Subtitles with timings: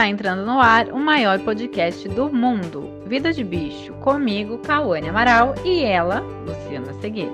[0.00, 5.54] Está entrando no ar o maior podcast do mundo, Vida de Bicho, comigo, Cauane Amaral
[5.62, 7.30] e ela, Luciana Segueta.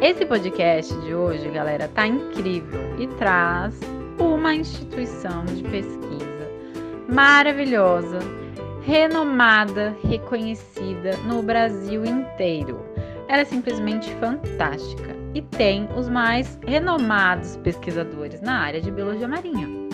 [0.00, 3.78] Esse podcast de hoje, galera, tá incrível e traz
[4.18, 6.50] uma instituição de pesquisa
[7.08, 8.18] maravilhosa,
[8.82, 12.84] renomada, reconhecida no Brasil inteiro.
[13.28, 19.85] Ela é simplesmente fantástica e tem os mais renomados pesquisadores na área de biologia marinha.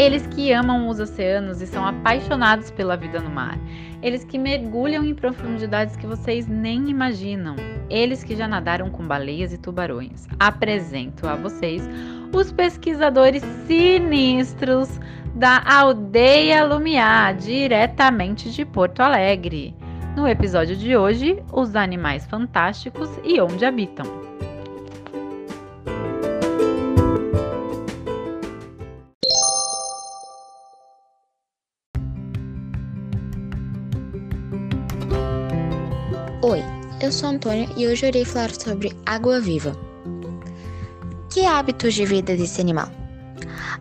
[0.00, 3.58] Eles que amam os oceanos e são apaixonados pela vida no mar.
[4.02, 7.54] Eles que mergulham em profundidades que vocês nem imaginam.
[7.90, 10.26] Eles que já nadaram com baleias e tubarões.
[10.38, 11.86] Apresento a vocês
[12.32, 14.98] os pesquisadores sinistros
[15.34, 19.74] da Aldeia Lumiar, diretamente de Porto Alegre.
[20.16, 24.29] No episódio de hoje, os animais fantásticos e onde habitam.
[37.00, 39.76] Eu sou Antônia e hoje irei falar sobre água-viva.
[41.30, 42.90] Que hábitos de vida desse animal?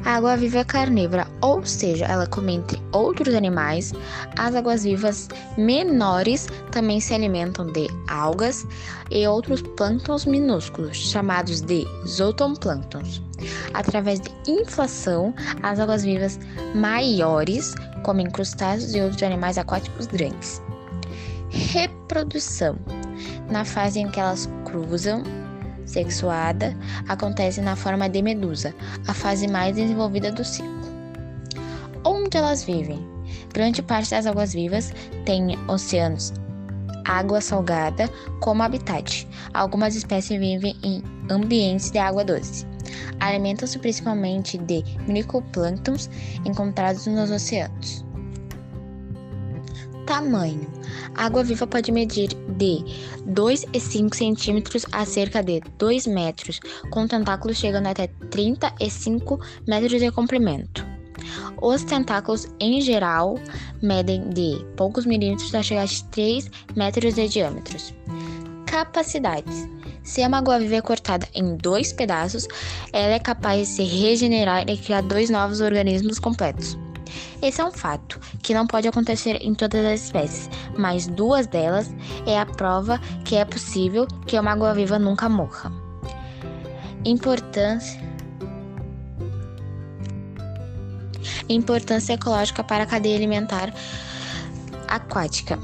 [0.06, 3.94] A água-viva é carnívora, ou seja, ela come entre outros animais.
[4.38, 8.66] As águas-vivas menores também se alimentam de algas
[9.12, 13.22] e outros plânctons minúsculos, chamados de zooplânctons.
[13.74, 16.40] Através de inflação, as águas-vivas
[16.74, 20.62] maiores comem crustáceos e outros animais aquáticos grandes
[21.50, 22.78] reprodução.
[23.50, 25.24] Na fase em que elas cruzam,
[25.86, 26.76] sexuada,
[27.08, 28.74] acontece na forma de medusa,
[29.08, 30.70] a fase mais desenvolvida do ciclo.
[32.04, 33.00] Onde elas vivem?
[33.54, 34.94] Grande parte das águas vivas
[35.26, 36.32] tem oceanos,
[37.06, 38.08] água salgada
[38.40, 39.28] como habitat.
[39.54, 42.66] Algumas espécies vivem em ambientes de água doce.
[43.20, 46.10] Alimentam-se principalmente de microplânctons
[46.46, 48.06] encontrados nos oceanos.
[50.10, 50.68] Tamanho:
[51.14, 52.84] a água-viva pode medir de
[53.28, 56.60] 2,5 centímetros a cerca de 2 metros,
[56.90, 60.84] com tentáculos chegando até 35 metros de comprimento.
[61.62, 63.38] Os tentáculos, em geral,
[63.84, 67.78] medem de poucos milímetros a chegar a 3 metros de diâmetro.
[68.66, 69.70] Capacidades:
[70.02, 72.48] se uma água-viva é cortada em dois pedaços,
[72.92, 76.76] ela é capaz de se regenerar e criar dois novos organismos completos.
[77.42, 81.94] Esse é um fato que não pode acontecer em todas as espécies, mas duas delas
[82.26, 85.72] é a prova que é possível que uma água-viva nunca morra.
[87.06, 88.00] Importância
[91.48, 93.74] Importância ecológica para a cadeia alimentar
[94.88, 95.58] aquática.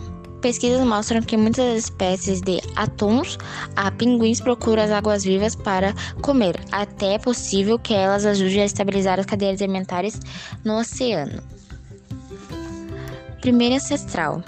[0.46, 3.36] Pesquisas mostram que muitas espécies de atuns
[3.76, 5.92] a pinguins procuram as águas vivas para
[6.22, 6.56] comer.
[6.72, 10.20] Até é possível que elas ajudem a estabilizar as cadeias alimentares
[10.64, 11.42] no oceano.
[13.42, 14.44] Primeiro ancestral.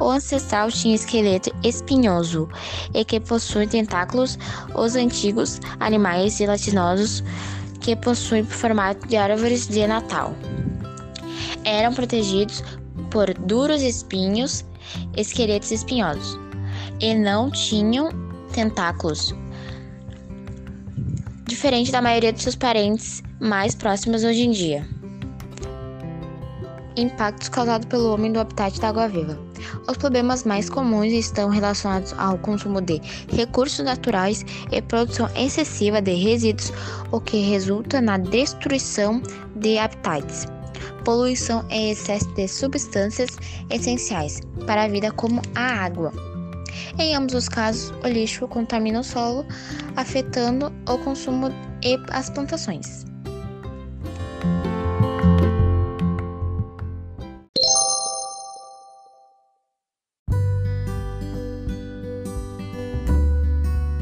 [0.00, 2.48] O ancestral tinha esqueleto espinhoso
[2.92, 4.36] e que possui tentáculos.
[4.74, 7.22] Os antigos animais gelatinosos
[7.80, 10.34] que possuem formato de árvores de Natal.
[11.64, 12.64] Eram protegidos
[13.12, 14.64] por duros espinhos,
[15.16, 16.38] esqueletos espinhosos,
[17.00, 18.08] e não tinham
[18.52, 19.34] tentáculos.
[21.46, 24.86] Diferente da maioria de seus parentes mais próximos hoje em dia.
[26.96, 29.38] Impactos causados pelo homem do habitat da água-viva.
[29.88, 36.14] Os problemas mais comuns estão relacionados ao consumo de recursos naturais e produção excessiva de
[36.14, 36.72] resíduos,
[37.10, 39.20] o que resulta na destruição
[39.56, 40.46] de habitats,
[41.04, 43.30] poluição e excesso de substâncias
[43.70, 46.12] essenciais para a vida, como a água.
[46.98, 49.44] Em ambos os casos, o lixo contamina o solo,
[49.96, 51.48] afetando o consumo
[51.82, 53.04] e as plantações.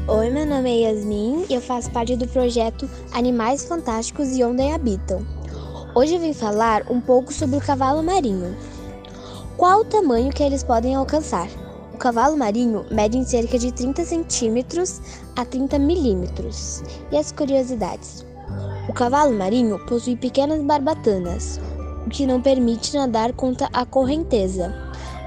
[0.07, 4.61] Oi, meu nome é Yasmin e eu faço parte do projeto Animais Fantásticos e Onde
[4.61, 5.25] Habitam.
[5.95, 8.55] Hoje eu vim falar um pouco sobre o cavalo marinho.
[9.57, 11.47] Qual o tamanho que eles podem alcançar?
[11.93, 15.01] O cavalo marinho mede em cerca de 30 centímetros
[15.35, 16.83] a 30 milímetros.
[17.11, 18.25] E as curiosidades?
[18.89, 21.59] O cavalo marinho possui pequenas barbatanas,
[22.05, 24.73] o que não permite nadar contra a correnteza.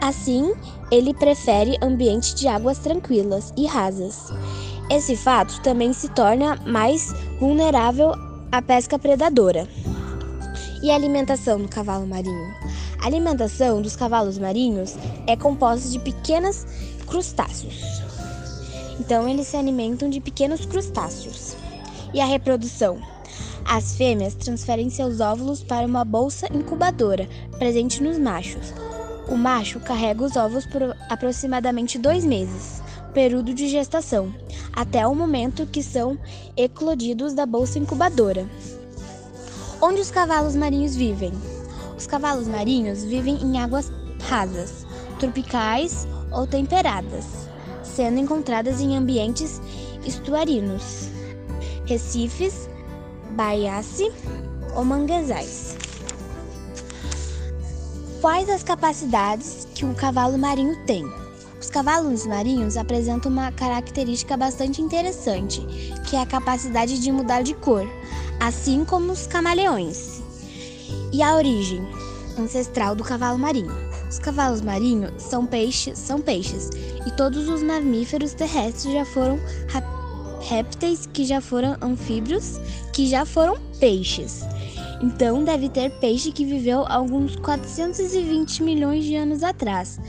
[0.00, 0.52] Assim,
[0.90, 4.32] ele prefere ambientes de águas tranquilas e rasas
[4.88, 8.12] esse fato também se torna mais vulnerável
[8.52, 9.68] à pesca predadora.
[10.82, 12.54] E a alimentação do cavalo marinho?
[13.00, 14.94] A alimentação dos cavalos marinhos
[15.26, 16.66] é composta de pequenos
[17.06, 17.82] crustáceos.
[19.00, 21.56] Então, eles se alimentam de pequenos crustáceos.
[22.12, 22.98] E a reprodução?
[23.64, 27.28] As fêmeas transferem seus óvulos para uma bolsa incubadora
[27.58, 28.72] presente nos machos.
[29.28, 32.80] O macho carrega os ovos por aproximadamente dois meses,
[33.12, 34.32] período de gestação,
[34.72, 36.16] até o momento que são
[36.56, 38.46] eclodidos da bolsa incubadora.
[39.80, 41.32] Onde os cavalos marinhos vivem?
[41.96, 43.92] Os cavalos marinhos vivem em águas
[44.22, 44.86] rasas,
[45.18, 47.48] tropicais ou temperadas,
[47.82, 49.60] sendo encontradas em ambientes
[50.04, 51.10] estuarinos,
[51.84, 52.70] recifes,
[53.32, 54.10] baiace
[54.74, 55.76] ou manguezais.
[58.22, 61.04] Quais as capacidades que o cavalo marinho tem?
[61.60, 65.60] Os cavalos marinhos apresentam uma característica bastante interessante,
[66.08, 67.86] que é a capacidade de mudar de cor,
[68.40, 70.22] assim como os camaleões.
[71.12, 71.86] E a origem
[72.38, 73.72] ancestral do cavalo marinho?
[74.08, 76.70] Os cavalos marinhos são peixes, são peixes,
[77.06, 79.38] e todos os mamíferos terrestres já foram
[80.40, 82.60] répteis que já foram anfíbios,
[82.92, 84.44] que já foram peixes.
[85.02, 90.00] Então deve ter peixe que viveu alguns 420 milhões de anos atrás.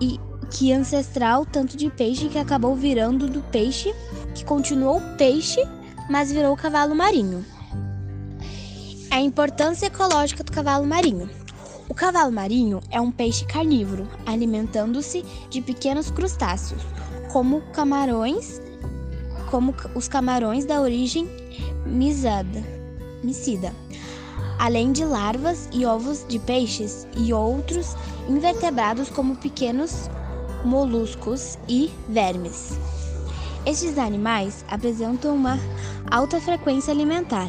[0.00, 0.18] E
[0.50, 3.94] que ancestral tanto de peixe que acabou virando do peixe,
[4.34, 5.60] que continuou peixe,
[6.08, 7.44] mas virou cavalo marinho.
[9.10, 11.28] A importância ecológica do cavalo marinho.
[11.88, 16.82] O cavalo marinho é um peixe carnívoro, alimentando-se de pequenos crustáceos,
[17.32, 18.60] como camarões,
[19.50, 21.28] como os camarões da origem
[21.86, 22.62] misada,
[23.22, 23.72] micida,
[24.58, 27.94] além de larvas e ovos de peixes e outros
[28.28, 30.08] invertebrados como pequenos
[30.64, 32.78] moluscos e vermes.
[33.66, 35.58] Estes animais apresentam uma
[36.10, 37.48] alta frequência alimentar,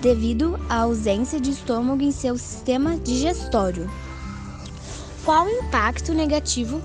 [0.00, 3.88] devido à ausência de estômago em seu sistema digestório.
[5.24, 6.82] Qual o impacto negativo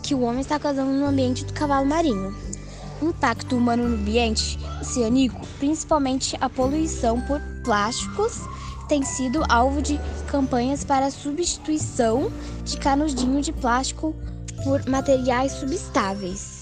[0.00, 2.32] que o homem está causando no ambiente do cavalo marinho?
[3.02, 8.40] O impacto humano no ambiente oceânico, principalmente a poluição por plásticos,
[8.88, 12.30] tem sido alvo de campanhas para substituição
[12.64, 14.14] de canudinho de plástico
[14.62, 16.53] por materiais substáveis.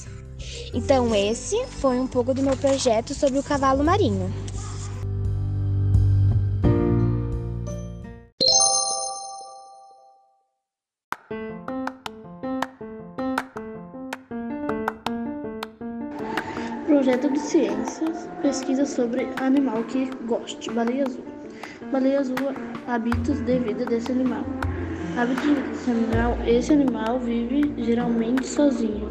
[0.75, 4.33] Então, esse foi um pouco do meu projeto sobre o cavalo marinho.
[16.87, 21.25] Projeto de Ciências, pesquisa sobre animal que goste, baleia azul.
[21.91, 22.37] Baleia azul,
[22.87, 24.45] hábitos de vida desse animal.
[25.19, 29.11] Hábitos desse animal, esse animal vive geralmente sozinho,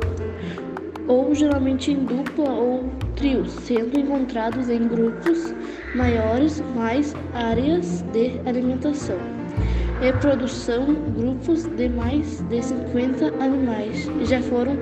[1.12, 5.54] ou geralmente em dupla ou trios, sendo encontrados em grupos
[5.94, 9.18] maiores, mais áreas de alimentação.
[10.00, 14.78] Reprodução, grupos de mais de 50 animais já foram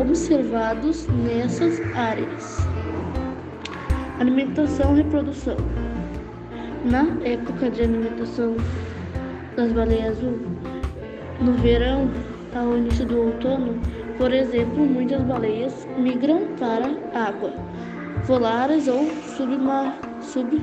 [0.00, 2.66] observados nessas áreas.
[4.20, 5.56] Alimentação e reprodução.
[6.86, 8.56] Na época de alimentação
[9.54, 10.16] das baleias
[11.40, 12.10] no verão
[12.54, 13.78] ao início do outono,
[14.18, 17.52] por exemplo, muitas baleias migram para água,
[18.26, 20.60] polares ou submar, sub,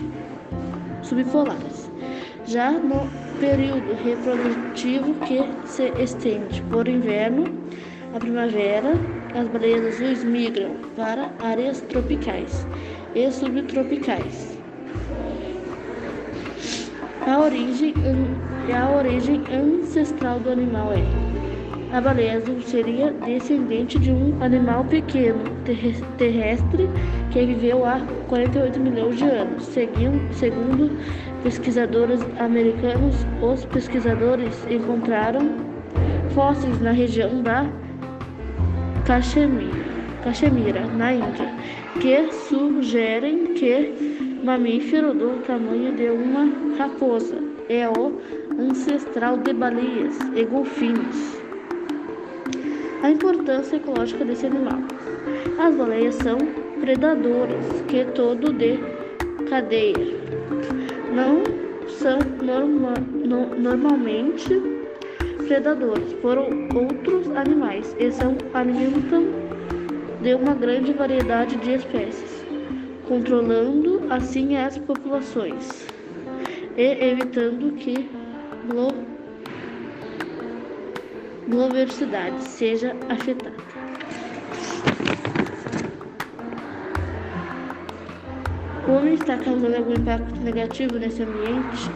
[1.02, 1.90] subpolares.
[2.46, 3.10] Já no
[3.40, 7.46] período reprodutivo que se estende por inverno
[8.14, 8.92] a primavera,
[9.34, 12.68] as baleias azuis migram para áreas tropicais
[13.16, 14.58] e subtropicais.
[17.26, 17.94] A origem,
[18.72, 21.35] a origem ancestral do animal é:
[21.96, 25.40] a baleia azul seria descendente de um animal pequeno
[26.18, 26.90] terrestre
[27.32, 29.64] que viveu há 48 milhões de anos.
[29.64, 30.92] Segundo
[31.42, 35.52] pesquisadores americanos, os pesquisadores encontraram
[36.34, 37.66] fósseis na região da
[39.06, 41.50] Caxemira, na Índia,
[42.02, 47.38] que sugerem que mamífero do tamanho de uma raposa
[47.70, 48.20] é o
[48.60, 51.45] ancestral de baleias e golfinhos.
[53.06, 54.80] A importância ecológica desse animal.
[55.60, 56.40] As baleias são
[56.80, 58.80] predadoras que todo de
[59.48, 60.08] cadeia.
[61.14, 61.44] Não
[61.88, 64.60] são norma, no, normalmente
[65.48, 69.24] predadores por outros animais e são alimentam
[70.24, 72.44] de uma grande variedade de espécies,
[73.08, 75.86] controlando assim as populações
[76.76, 78.10] e evitando que
[81.48, 83.56] biodiversidade seja afetada.
[88.88, 91.90] O homem está causando algum impacto negativo nesse ambiente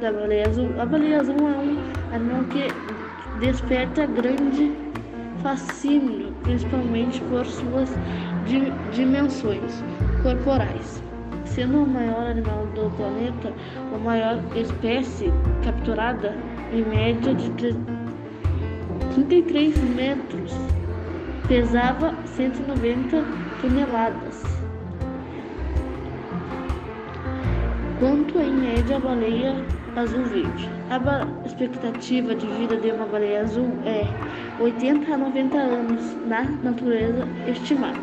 [0.00, 0.68] da baleia azul?
[0.80, 2.66] A baleia azul é um animal que
[3.38, 4.72] desperta grande
[5.42, 7.92] fascínio, principalmente por suas
[8.92, 9.84] dimensões
[10.22, 11.02] corporais.
[11.44, 13.52] Sendo o maior animal do planeta,
[13.94, 15.32] a maior espécie
[15.62, 16.36] capturada,
[16.72, 17.50] em média de
[19.14, 20.52] 33 metros,
[21.46, 23.24] pesava 190
[23.60, 24.42] toneladas.
[28.00, 30.68] Quanto em média a baleia azul verde?
[30.90, 34.04] A expectativa de vida de uma baleia azul é
[34.60, 38.00] 80 a 90 anos na natureza estimada.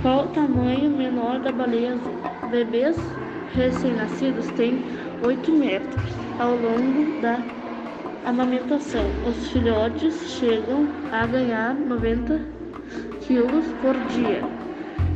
[0.00, 2.14] Qual o tamanho menor da baleia azul?
[2.50, 2.96] Bebês
[3.54, 4.82] recém-nascidos têm
[5.22, 6.04] 8 metros
[6.38, 7.38] ao longo da
[8.28, 9.04] amamentação.
[9.26, 12.40] Os filhotes chegam a ganhar 90
[13.22, 14.42] quilos por dia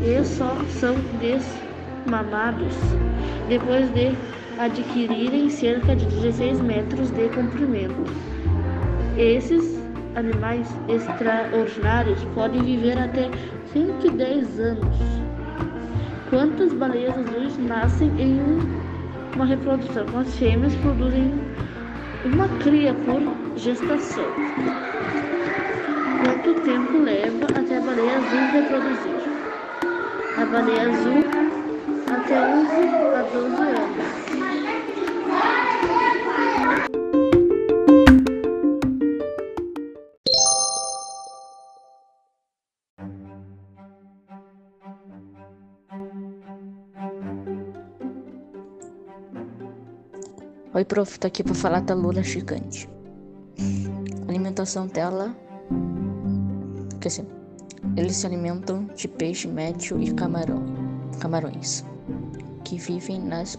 [0.00, 2.74] e só são desmamados
[3.48, 4.12] depois de
[4.58, 8.02] adquirirem cerca de 16 metros de comprimento.
[9.18, 9.78] Esses
[10.14, 13.30] animais extraordinários podem viver até
[13.74, 14.96] 110 anos.
[16.30, 18.40] Quantas baleias azuis nascem em
[19.34, 20.06] uma reprodução?
[20.18, 21.30] As fêmeas produzem
[22.24, 23.20] uma cria por
[23.56, 24.24] gestação.
[26.24, 29.22] Quanto tempo leva até a baleia azul reproduzir?
[30.36, 31.24] A baleia azul
[32.12, 32.72] até 11
[33.16, 34.51] a 12 anos.
[50.82, 52.90] Oi, prof, tô aqui para falar da lula gigante.
[54.26, 55.32] A alimentação dela,
[57.00, 57.24] quer dizer,
[57.96, 60.64] eles se alimentam de peixe médio e camarão,
[61.20, 61.84] camarões,
[62.64, 63.56] que vivem nas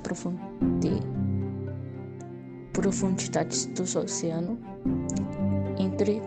[2.74, 4.60] profundidades do oceano
[5.80, 6.22] entre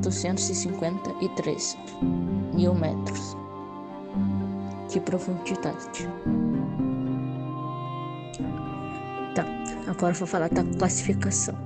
[0.00, 1.76] 250 e 3
[2.54, 3.36] mil metros
[4.88, 6.08] de profundidade.
[9.34, 9.44] Tá,
[9.88, 11.56] agora vou falar da classificação.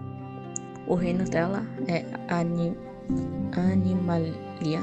[0.87, 2.75] O reino dela é anim,
[3.53, 4.81] Animalia,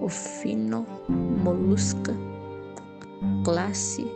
[0.00, 2.14] o fino molusca,
[3.44, 4.06] classe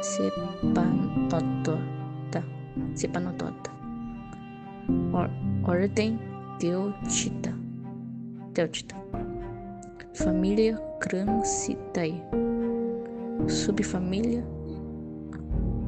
[0.00, 1.52] Cepanotota,
[2.94, 3.70] Cepanotota,
[5.12, 5.28] Or,
[5.70, 6.18] ordem
[6.58, 7.54] Teotita,
[8.54, 8.96] Teotita,
[10.14, 12.22] família Crancitae,
[13.46, 14.42] subfamília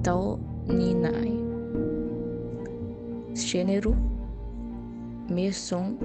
[0.02, 1.44] Tau Ninai.
[3.34, 3.94] Gênero
[5.30, 5.96] Meson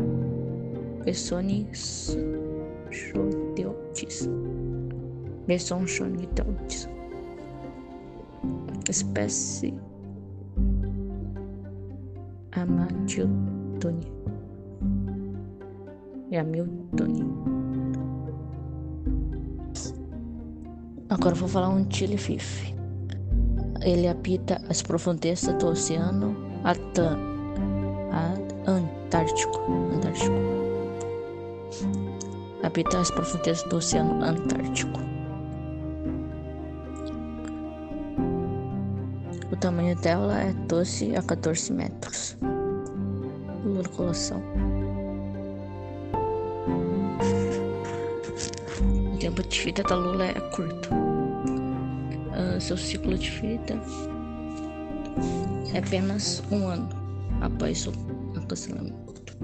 [1.05, 2.17] Mesonis
[2.91, 4.29] Chodeutis.
[5.47, 6.89] Meson Chodeutis.
[8.89, 9.73] Espécie
[12.51, 14.11] Amatildone.
[16.31, 17.25] E Hamiltone.
[21.09, 22.17] Agora vou falar um Chile
[23.81, 26.35] ele habita as profundezas do Oceano
[28.67, 29.59] Antártico.
[29.95, 30.33] Antártico.
[32.63, 34.99] Habita as profundezas do Oceano Antártico.
[39.51, 42.37] O tamanho dela é 12 a 14 metros.
[43.65, 44.41] Loculação.
[49.13, 51.08] O tempo de vida da lula é curto
[52.59, 53.79] seu ciclo de vida
[55.73, 56.89] é apenas um ano
[57.41, 57.91] após o
[58.35, 59.37] acancelamento.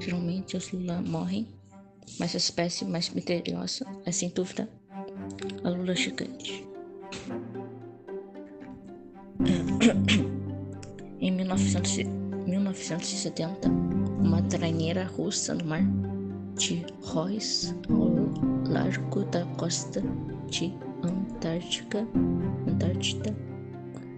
[0.00, 1.46] Geralmente os lula morrem,
[2.18, 4.68] mas a espécie mais misteriosa é sem dúvida
[5.64, 6.66] a lula gigante.
[11.20, 11.98] em 1900,
[12.46, 15.82] 1970, uma traineira russa no mar
[16.56, 20.02] de Royce, ao largo da costa
[20.48, 20.72] de
[21.06, 22.06] Antártica,
[22.66, 23.34] Antártida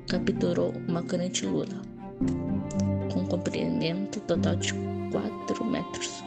[0.08, 1.82] capturou uma grande lula
[3.12, 4.72] com comprimento total de
[5.12, 6.24] 4 metros.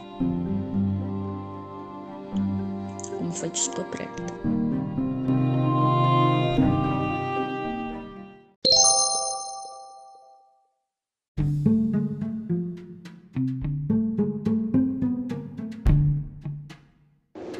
[3.18, 4.22] Como foi descoberta.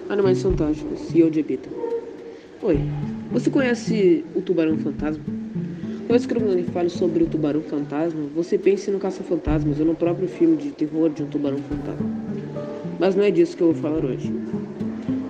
[0.09, 1.69] Animais Fantásticos e onde habita.
[2.65, 2.79] Oi,
[3.33, 5.25] você conhece o tubarão fantasma?
[6.07, 10.29] Talvez que eu fale sobre o tubarão fantasma, você pense no caça-fantasmas ou no próprio
[10.29, 12.09] filme de terror de um tubarão fantasma.
[13.01, 14.33] Mas não é disso que eu vou falar hoje.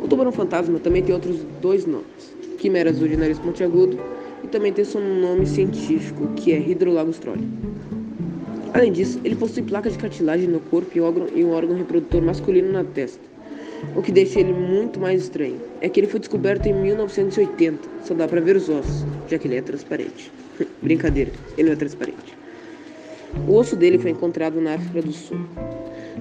[0.02, 3.98] O tubarão fantasma também tem outros dois nomes: Quimera azul de nariz pontiagudo
[4.44, 7.48] e também tem seu nome científico, que é Hydrolagostrole.
[8.74, 12.84] Além disso, ele possui placa de cartilagem no corpo e um órgão reprodutor masculino na
[12.84, 13.31] testa.
[13.94, 17.88] O que deixa ele muito mais estranho é que ele foi descoberto em 1980.
[18.04, 20.32] Só dá para ver os ossos, já que ele é transparente.
[20.80, 22.36] Brincadeira, ele não é transparente.
[23.48, 25.40] O osso dele foi encontrado na África do Sul,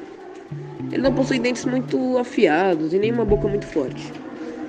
[0.92, 4.12] Ele não possui dentes muito afiados e nem uma boca muito forte.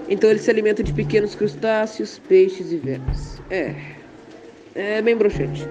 [0.07, 3.41] Então ele se alimenta de pequenos crustáceos, peixes e vermes.
[3.49, 3.75] É.
[4.73, 5.67] É bem broxante.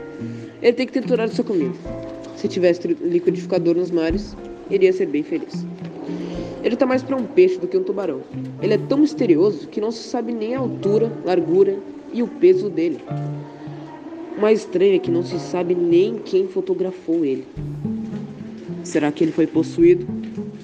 [0.61, 1.75] Ele tem que triturar sua comida.
[2.37, 4.37] Se tivesse liquidificador nos mares,
[4.69, 5.65] iria ser bem feliz.
[6.63, 8.21] Ele tá mais para um peixe do que um tubarão.
[8.61, 11.79] Ele é tão misterioso que não se sabe nem a altura, largura
[12.13, 13.01] e o peso dele.
[14.39, 17.47] Mais estranho é que não se sabe nem quem fotografou ele.
[18.83, 20.07] Será que ele foi possuído?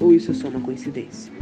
[0.01, 1.33] Ou isso é só uma coincidência?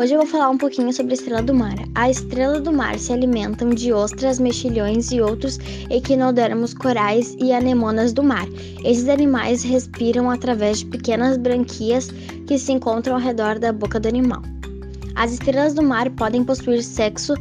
[0.00, 1.74] Hoje eu vou falar um pouquinho sobre a estrela do mar.
[1.94, 5.58] A estrela do mar se alimentam de ostras, mexilhões e outros
[5.90, 8.46] equinodermos corais e anemonas do mar.
[8.82, 12.08] Esses animais respiram através de pequenas branquias
[12.46, 14.40] que se encontram ao redor da boca do animal.
[15.16, 17.34] As estrelas do mar podem possuir sexo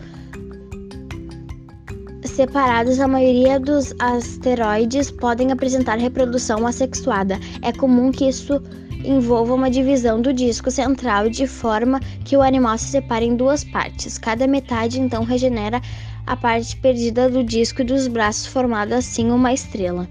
[2.26, 7.40] separados, a maioria dos asteroides podem apresentar reprodução assexuada.
[7.62, 8.62] É comum que isso
[9.04, 13.64] envolva uma divisão do disco central de forma que o animal se separe em duas
[13.64, 14.18] partes.
[14.18, 15.82] Cada metade então regenera
[16.28, 20.08] a parte perdida do disco e dos braços, formando assim uma estrela.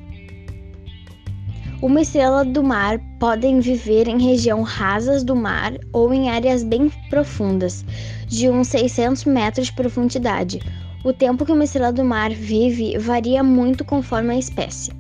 [1.80, 6.90] Uma estrela do mar podem viver em região rasas do mar ou em áreas bem
[7.08, 7.84] profundas,
[8.26, 10.60] de uns 600 metros de profundidade.
[11.04, 14.97] O tempo que uma estrela do mar vive varia muito conforme a espécie.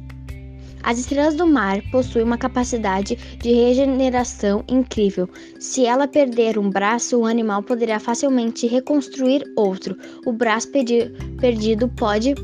[0.88, 5.28] As estrelas do mar possuem uma capacidade de regeneração incrível.
[5.60, 9.94] Se ela perder um braço, o animal poderá facilmente reconstruir outro.
[10.24, 10.68] O braço
[11.38, 12.34] perdido pode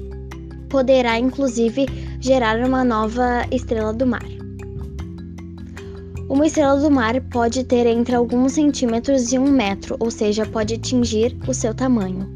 [0.68, 1.86] poderá inclusive
[2.20, 4.28] gerar uma nova estrela do mar.
[6.28, 10.74] Uma estrela do mar pode ter entre alguns centímetros e um metro, ou seja, pode
[10.74, 12.28] atingir o seu tamanho.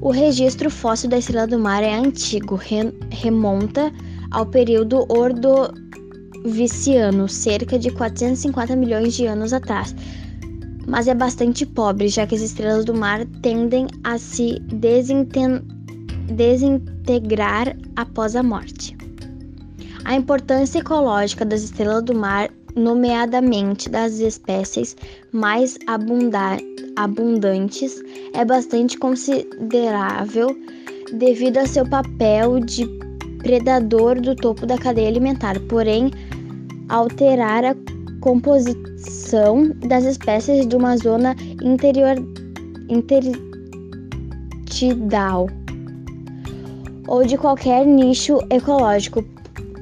[0.00, 2.58] O registro fóssil da estrela do mar é antigo,
[3.08, 3.92] remonta
[4.30, 9.94] ao período Ordoviciano, cerca de 450 milhões de anos atrás,
[10.86, 14.58] mas é bastante pobre, já que as estrelas do mar tendem a se
[16.30, 18.96] desintegrar após a morte.
[20.04, 24.96] A importância ecológica das estrelas do mar, nomeadamente das espécies
[25.32, 25.78] mais
[26.96, 30.56] abundantes, é bastante considerável
[31.12, 32.86] devido a seu papel de
[33.38, 36.10] predador do topo da cadeia alimentar, porém,
[36.88, 37.74] alterar a
[38.20, 42.16] composição das espécies de uma zona interior
[42.88, 43.48] intertidal
[47.06, 49.24] ou de qualquer nicho ecológico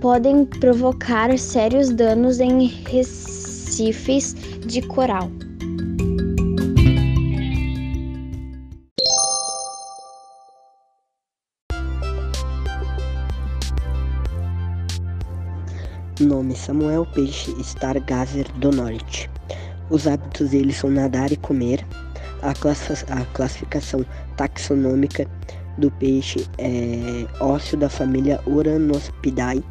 [0.00, 5.30] podem provocar sérios danos em recifes de coral.
[16.20, 19.28] Nome Samuel Peixe Stargazer do Norte.
[19.90, 21.86] Os hábitos dele são nadar e comer.
[22.40, 24.02] A, a classificação
[24.34, 25.28] taxonômica
[25.76, 29.62] do peixe é ósseo da família Uranospidae.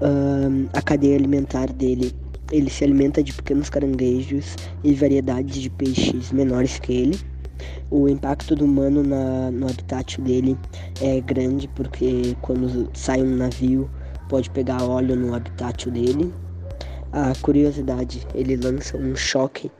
[0.00, 2.14] Um, a cadeia alimentar dele,
[2.52, 7.18] ele se alimenta de pequenos caranguejos e variedades de peixes menores que ele.
[7.90, 10.56] O impacto do humano na, no habitat dele
[11.00, 13.90] é grande porque quando sai um navio
[14.32, 16.32] pode pegar óleo no habitat dele.
[17.12, 19.70] A curiosidade, ele lança um choque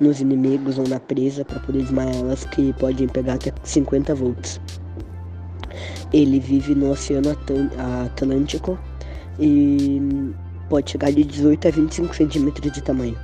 [0.00, 4.58] nos inimigos ou na presa para poder desmaiar elas que podem pegar até 50 volts.
[6.14, 7.36] Ele vive no Oceano
[8.06, 8.78] Atlântico
[9.38, 10.00] e
[10.70, 13.18] pode chegar de 18 a 25 centímetros de tamanho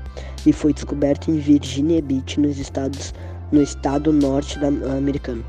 [0.45, 3.15] e foi descoberto em Virginia Beach, nos Estados,
[3.51, 5.43] no estado norte da, americano.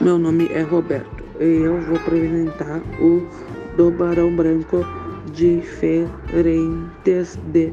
[0.00, 3.28] Meu nome é Roberto e eu vou apresentar o
[3.76, 4.78] do Barão Branco
[5.34, 7.70] diferentes de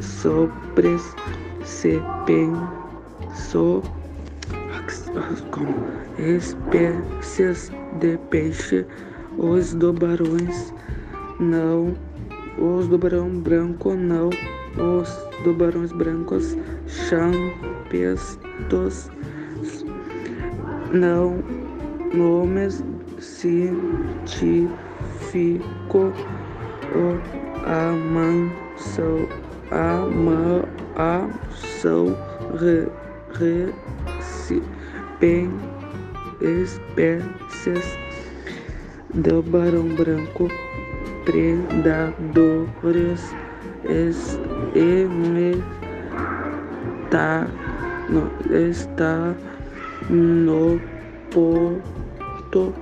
[0.00, 1.14] sobres
[1.62, 3.82] se pensou
[5.50, 5.74] como
[6.18, 7.70] espécies
[8.00, 8.86] de peixe.
[9.36, 10.72] Os tubarões
[11.38, 11.94] não
[12.58, 14.30] os tubarão branco não
[14.78, 15.10] os
[15.44, 18.38] tubarões brancos champions
[20.92, 21.42] não
[22.14, 22.84] nomes
[23.18, 24.70] científico
[26.94, 27.18] o
[27.66, 29.26] amansão
[29.70, 30.64] ama
[30.96, 32.16] ação
[32.60, 32.86] re,
[33.34, 33.72] re,
[34.20, 34.62] si,
[35.20, 35.50] bem
[36.40, 37.98] espécies
[39.14, 40.48] do barão branco
[41.24, 43.34] predadores
[43.84, 44.38] es,
[47.04, 47.46] está
[48.08, 49.34] no, está
[50.08, 50.80] no
[51.30, 52.72] ponto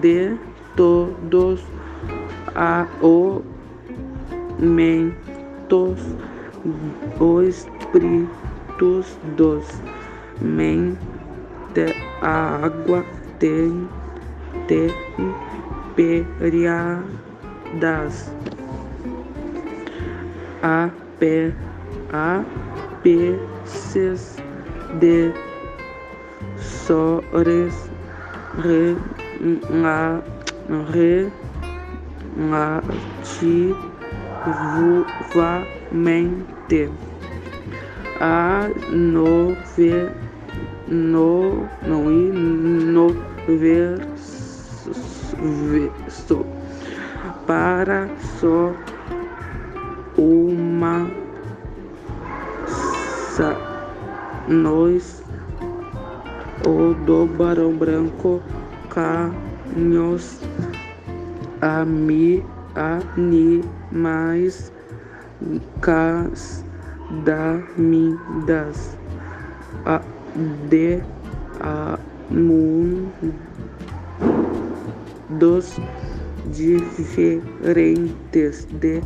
[0.00, 0.36] de
[0.76, 1.64] todos
[2.54, 2.86] a
[4.58, 5.98] mentos
[7.20, 9.66] os espíritos dos
[10.40, 13.04] mente a água
[13.38, 13.88] tem
[15.96, 16.34] temperadas
[20.62, 21.52] a pé
[22.12, 22.42] a
[23.02, 24.36] peces
[25.00, 25.32] de
[26.56, 27.90] sores
[28.58, 28.96] re,
[29.70, 30.22] na,
[34.44, 36.90] relativamente
[38.20, 40.10] a nove
[40.88, 43.14] no não e no
[43.46, 44.34] verso
[47.46, 48.08] para
[48.40, 48.72] só
[50.16, 51.06] uma
[53.36, 53.54] sa,
[54.48, 55.22] nós
[56.66, 58.42] o do barão branco
[58.88, 60.40] canhos
[61.60, 62.42] a mi
[62.74, 64.72] animais
[69.86, 70.00] a
[70.68, 71.00] de
[75.30, 75.80] mundos
[76.52, 79.00] diferentes de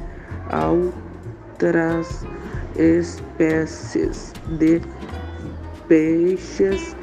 [0.53, 2.27] outras
[2.77, 4.81] espécies de
[5.89, 6.97] peixes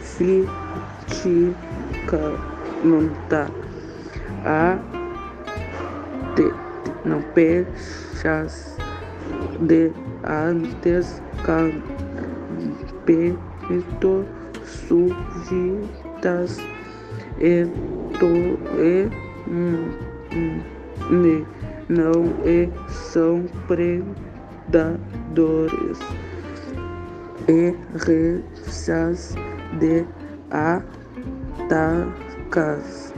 [0.00, 0.48] fiticamente
[4.44, 4.76] a
[6.34, 6.52] te,
[7.04, 8.76] não peixes
[9.60, 9.92] de
[10.24, 11.84] antes campeto
[16.24, 16.58] sujeitas
[17.38, 17.66] e,
[18.18, 18.26] to,
[18.80, 19.10] e
[21.10, 21.46] ne,
[21.88, 24.88] não e são predadores
[27.48, 27.74] e
[28.06, 29.34] redes
[29.78, 30.06] de
[31.70, 33.12] atacas.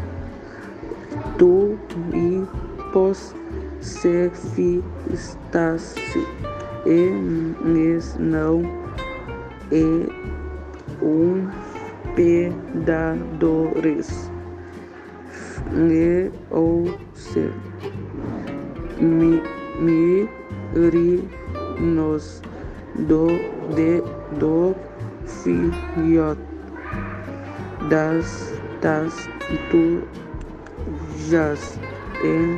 [1.38, 1.78] Tu
[2.12, 2.44] e
[2.92, 3.34] pos
[3.80, 4.30] se
[5.08, 6.26] fistasse
[6.84, 7.10] e
[8.18, 8.62] não
[9.70, 10.08] e
[11.02, 11.65] um
[12.16, 14.08] pedadores
[15.72, 17.52] e ou se
[18.98, 19.40] mi,
[19.78, 20.28] mi
[20.74, 21.22] ri
[21.78, 22.42] nos
[23.08, 23.28] do
[23.76, 24.02] de
[24.40, 24.74] do
[25.26, 26.40] filhote
[27.90, 29.28] das das
[29.70, 31.78] tujas
[32.24, 32.56] e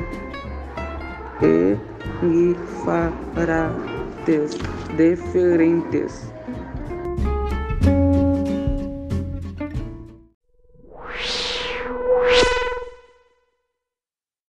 [2.22, 4.56] e farates
[4.96, 6.32] diferentes